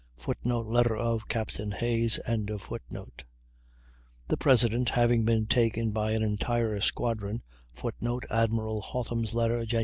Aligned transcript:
[Footnote: 0.17 0.65
Letter 0.65 0.95
of 0.97 1.27
Capt. 1.27 1.57
Hayes.] 1.57 2.19
The 2.25 2.71
President 4.39 4.89
having 4.89 5.25
been 5.25 5.45
taken 5.45 5.91
by 5.91 6.13
an 6.13 6.23
entire 6.23 6.81
squadron, 6.81 7.43
[Footnote: 7.75 8.23
Admiral 8.31 8.81
Hotham's 8.81 9.35
letter, 9.35 9.63
Jan. 9.63 9.79